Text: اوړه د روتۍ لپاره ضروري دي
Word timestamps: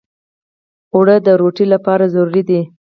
اوړه 0.93 1.15
د 1.25 1.27
روتۍ 1.41 1.65
لپاره 1.73 2.03
ضروري 2.13 2.41
دي 2.49 2.61